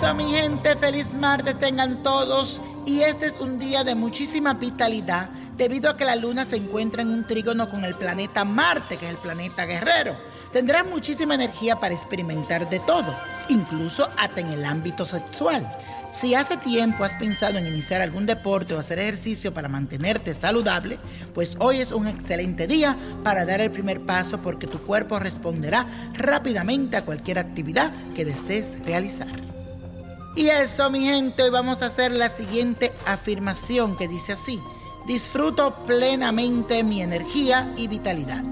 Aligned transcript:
Eso, 0.00 0.14
mi 0.14 0.32
gente, 0.32 0.76
feliz 0.76 1.12
martes 1.12 1.58
tengan 1.58 2.02
todos. 2.02 2.62
Y 2.86 3.00
este 3.02 3.26
es 3.26 3.38
un 3.38 3.58
día 3.58 3.84
de 3.84 3.94
muchísima 3.94 4.54
vitalidad 4.54 5.28
debido 5.58 5.90
a 5.90 5.96
que 5.96 6.06
la 6.06 6.16
luna 6.16 6.46
se 6.46 6.56
encuentra 6.56 7.02
en 7.02 7.08
un 7.08 7.26
trígono 7.26 7.68
con 7.68 7.84
el 7.84 7.94
planeta 7.94 8.44
Marte, 8.44 8.96
que 8.96 9.04
es 9.04 9.10
el 9.10 9.18
planeta 9.18 9.66
guerrero. 9.66 10.16
Tendrás 10.54 10.86
muchísima 10.86 11.34
energía 11.34 11.76
para 11.76 11.94
experimentar 11.94 12.70
de 12.70 12.80
todo, 12.80 13.14
incluso 13.50 14.08
hasta 14.16 14.40
en 14.40 14.48
el 14.48 14.64
ámbito 14.64 15.04
sexual. 15.04 15.70
Si 16.12 16.34
hace 16.34 16.56
tiempo 16.56 17.04
has 17.04 17.14
pensado 17.14 17.58
en 17.58 17.66
iniciar 17.66 18.00
algún 18.00 18.24
deporte 18.24 18.74
o 18.74 18.78
hacer 18.78 18.98
ejercicio 18.98 19.52
para 19.52 19.68
mantenerte 19.68 20.34
saludable, 20.34 20.98
pues 21.34 21.56
hoy 21.58 21.80
es 21.80 21.92
un 21.92 22.08
excelente 22.08 22.66
día 22.66 22.96
para 23.22 23.44
dar 23.44 23.60
el 23.60 23.70
primer 23.70 24.00
paso 24.00 24.40
porque 24.40 24.66
tu 24.66 24.80
cuerpo 24.80 25.18
responderá 25.18 25.86
rápidamente 26.14 26.96
a 26.96 27.04
cualquier 27.04 27.38
actividad 27.38 27.92
que 28.14 28.24
desees 28.24 28.82
realizar. 28.86 29.59
Y 30.36 30.48
eso, 30.48 30.88
mi 30.90 31.04
gente, 31.04 31.42
hoy 31.42 31.50
vamos 31.50 31.82
a 31.82 31.86
hacer 31.86 32.12
la 32.12 32.28
siguiente 32.28 32.92
afirmación 33.04 33.96
que 33.96 34.06
dice 34.06 34.32
así. 34.32 34.60
Disfruto 35.06 35.74
plenamente 35.86 36.84
mi 36.84 37.02
energía 37.02 37.72
y 37.76 37.88
vitalidad. 37.88 38.42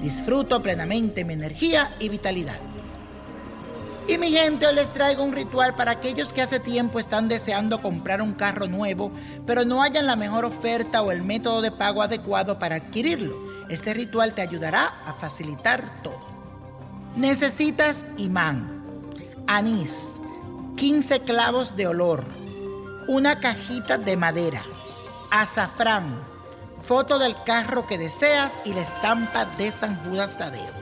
Disfruto 0.00 0.62
plenamente 0.62 1.24
mi 1.24 1.34
energía 1.34 1.96
y 1.98 2.08
vitalidad. 2.08 2.60
Y 4.06 4.18
mi 4.18 4.30
gente, 4.30 4.66
hoy 4.66 4.74
les 4.74 4.92
traigo 4.92 5.24
un 5.24 5.32
ritual 5.32 5.74
para 5.74 5.92
aquellos 5.92 6.32
que 6.32 6.42
hace 6.42 6.60
tiempo 6.60 7.00
están 7.00 7.26
deseando 7.26 7.80
comprar 7.80 8.20
un 8.22 8.34
carro 8.34 8.68
nuevo, 8.68 9.10
pero 9.46 9.64
no 9.64 9.82
hayan 9.82 10.06
la 10.06 10.14
mejor 10.14 10.44
oferta 10.44 11.02
o 11.02 11.10
el 11.10 11.22
método 11.22 11.62
de 11.62 11.72
pago 11.72 12.02
adecuado 12.02 12.58
para 12.58 12.76
adquirirlo. 12.76 13.66
Este 13.70 13.94
ritual 13.94 14.34
te 14.34 14.42
ayudará 14.42 14.92
a 15.06 15.14
facilitar 15.14 16.02
todo. 16.02 16.20
Necesitas 17.16 18.04
imán, 18.18 18.84
anís, 19.46 20.06
15 20.76 21.20
clavos 21.20 21.76
de 21.76 21.86
olor, 21.86 22.24
una 23.06 23.38
cajita 23.38 23.96
de 23.96 24.16
madera, 24.16 24.64
azafrán, 25.30 26.18
foto 26.82 27.20
del 27.20 27.36
carro 27.46 27.86
que 27.86 27.96
deseas 27.96 28.52
y 28.64 28.72
la 28.72 28.80
estampa 28.80 29.46
de 29.56 29.70
San 29.70 29.96
Judas 30.04 30.36
Tadeo. 30.36 30.72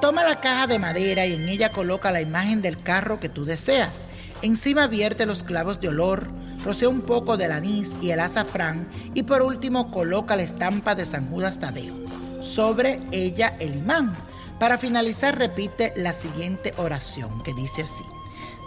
Toma 0.00 0.24
la 0.24 0.40
caja 0.40 0.66
de 0.66 0.80
madera 0.80 1.24
y 1.26 1.34
en 1.34 1.48
ella 1.48 1.70
coloca 1.70 2.10
la 2.10 2.20
imagen 2.20 2.60
del 2.60 2.82
carro 2.82 3.20
que 3.20 3.28
tú 3.28 3.44
deseas. 3.44 4.00
Encima 4.42 4.88
vierte 4.88 5.24
los 5.24 5.44
clavos 5.44 5.78
de 5.78 5.90
olor, 5.90 6.26
rocea 6.64 6.88
un 6.88 7.02
poco 7.02 7.36
del 7.36 7.52
anís 7.52 7.92
y 8.02 8.10
el 8.10 8.18
azafrán 8.18 8.88
y 9.14 9.22
por 9.22 9.42
último 9.42 9.92
coloca 9.92 10.34
la 10.34 10.42
estampa 10.42 10.96
de 10.96 11.06
San 11.06 11.30
Judas 11.30 11.60
Tadeo. 11.60 11.94
Sobre 12.40 13.00
ella 13.12 13.56
el 13.60 13.76
imán. 13.76 14.14
Para 14.58 14.78
finalizar 14.78 15.38
repite 15.38 15.92
la 15.96 16.12
siguiente 16.12 16.74
oración 16.76 17.44
que 17.44 17.54
dice 17.54 17.82
así. 17.82 18.17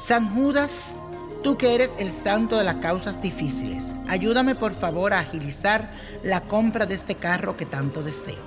San 0.02 0.34
Judas, 0.34 0.96
tú 1.44 1.60
que 1.60 1.76
eres 1.76 1.94
el 2.00 2.12
santo 2.12 2.58
de 2.58 2.64
las 2.64 2.78
causas 2.78 3.22
difíciles, 3.22 3.86
ayúdame 4.08 4.56
por 4.56 4.74
favor 4.74 5.14
a 5.14 5.20
agilizar 5.20 5.92
la 6.24 6.42
compra 6.42 6.88
de 6.88 6.96
este 6.96 7.14
carro 7.14 7.56
que 7.56 7.68
tanto 7.68 8.02
deseo. 8.02 8.40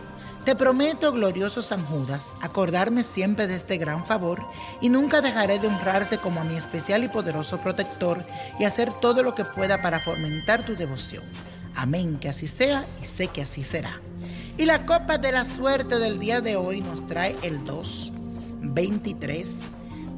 Te 0.45 0.57
prometo, 0.57 1.13
glorioso 1.13 1.63
San 1.63 1.87
Judas, 1.87 2.27
acordarme 2.41 3.05
siempre 3.05 3.47
de 3.47 3.55
este 3.55 3.79
gran 3.79 4.05
favor 4.05 4.43
y 4.81 4.89
nunca 4.89 5.21
dejaré 5.21 5.61
de 5.61 5.69
honrarte 5.69 6.19
como 6.19 6.41
a 6.41 6.45
mi 6.45 6.57
especial 6.57 7.05
y 7.05 7.09
poderoso 7.09 7.59
protector 7.61 8.25
y 8.59 8.65
hacer 8.65 8.93
todo 9.01 9.23
lo 9.23 9.37
que 9.37 9.45
pueda 9.45 9.81
para 9.81 10.01
fomentar 10.01 10.67
tu 10.67 10.75
devoción. 10.75 11.23
Amén, 11.77 12.19
que 12.19 12.31
así 12.31 12.49
sea 12.49 12.85
y 13.01 13.07
sé 13.07 13.29
que 13.29 13.43
así 13.43 13.63
será. 13.63 14.01
Y 14.59 14.65
la 14.65 14.85
copa 14.87 15.19
de 15.19 15.31
la 15.31 15.45
suerte 15.45 16.01
del 16.01 16.19
día 16.19 16.41
de 16.41 16.57
hoy 16.57 16.81
nos 16.81 17.07
trae 17.07 17.37
el 17.43 17.65
2, 17.65 18.13
23, 18.61 19.55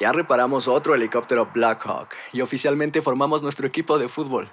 Ya 0.00 0.12
reparamos 0.12 0.66
otro 0.66 0.94
helicóptero 0.94 1.50
Black 1.52 1.84
Hawk 1.84 2.08
y 2.32 2.40
oficialmente 2.40 3.02
formamos 3.02 3.42
nuestro 3.42 3.66
equipo 3.66 3.98
de 3.98 4.08
fútbol. 4.08 4.50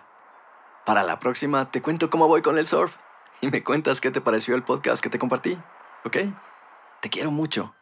Para 0.85 1.03
la 1.03 1.19
próxima 1.19 1.71
te 1.71 1.81
cuento 1.81 2.09
cómo 2.09 2.27
voy 2.27 2.41
con 2.41 2.57
el 2.57 2.67
surf 2.67 2.93
y 3.39 3.49
me 3.49 3.63
cuentas 3.63 4.01
qué 4.01 4.11
te 4.11 4.19
pareció 4.19 4.55
el 4.55 4.63
podcast 4.63 5.01
que 5.01 5.09
te 5.09 5.17
compartí, 5.17 5.57
¿ok? 6.03 6.17
Te 7.01 7.09
quiero 7.09 7.31
mucho. 7.31 7.73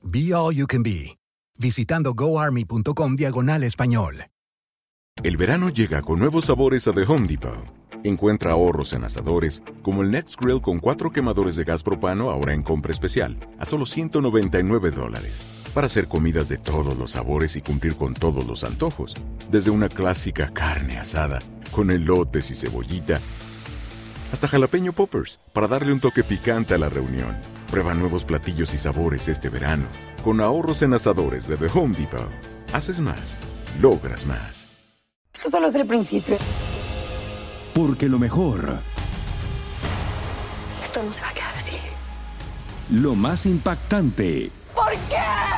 Be 0.00 0.34
All 0.34 0.54
You 0.54 0.66
Can 0.66 0.82
Be, 0.82 1.18
visitando 1.58 2.14
goarmy.com 2.14 3.16
diagonal 3.16 3.62
español. 3.64 4.24
El 5.22 5.36
verano 5.36 5.68
llega 5.68 6.00
con 6.00 6.20
nuevos 6.20 6.46
sabores 6.46 6.88
a 6.88 6.92
The 6.92 7.02
Home 7.02 7.26
Depot. 7.26 7.64
Encuentra 8.04 8.52
ahorros 8.52 8.92
en 8.92 9.02
asadores, 9.02 9.62
como 9.82 10.02
el 10.02 10.12
Next 10.12 10.40
Grill 10.40 10.62
con 10.62 10.78
cuatro 10.78 11.10
quemadores 11.10 11.56
de 11.56 11.64
gas 11.64 11.82
propano 11.82 12.30
ahora 12.30 12.54
en 12.54 12.62
compra 12.62 12.92
especial, 12.92 13.36
a 13.58 13.64
solo 13.64 13.84
199 13.84 14.92
dólares. 14.92 15.44
Para 15.78 15.86
hacer 15.86 16.08
comidas 16.08 16.48
de 16.48 16.58
todos 16.58 16.98
los 16.98 17.12
sabores 17.12 17.54
y 17.54 17.62
cumplir 17.62 17.94
con 17.94 18.12
todos 18.12 18.44
los 18.44 18.64
antojos. 18.64 19.14
Desde 19.48 19.70
una 19.70 19.88
clásica 19.88 20.50
carne 20.52 20.98
asada, 20.98 21.38
con 21.70 21.92
elotes 21.92 22.50
y 22.50 22.56
cebollita, 22.56 23.20
hasta 24.32 24.48
jalapeño 24.48 24.92
poppers, 24.92 25.38
para 25.52 25.68
darle 25.68 25.92
un 25.92 26.00
toque 26.00 26.24
picante 26.24 26.74
a 26.74 26.78
la 26.78 26.88
reunión. 26.88 27.38
Prueba 27.70 27.94
nuevos 27.94 28.24
platillos 28.24 28.74
y 28.74 28.78
sabores 28.78 29.28
este 29.28 29.50
verano, 29.50 29.86
con 30.24 30.40
ahorros 30.40 30.82
en 30.82 30.94
asadores 30.94 31.46
de 31.46 31.56
The 31.56 31.66
Home 31.72 31.96
Depot. 31.96 32.28
Haces 32.72 32.98
más, 33.00 33.38
logras 33.80 34.26
más. 34.26 34.66
Esto 35.32 35.48
solo 35.48 35.68
es 35.68 35.76
el 35.76 35.86
principio. 35.86 36.38
Porque 37.72 38.08
lo 38.08 38.18
mejor. 38.18 38.80
Esto 40.84 41.04
no 41.04 41.14
se 41.14 41.20
va 41.20 41.28
a 41.28 41.34
quedar 41.34 41.54
así. 41.56 41.76
Lo 42.90 43.14
más 43.14 43.46
impactante. 43.46 44.50
¿Por 44.74 44.92
qué? 45.08 45.57